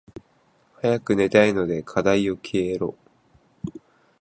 [0.81, 2.95] 早く寝たいので課題よ消えろ。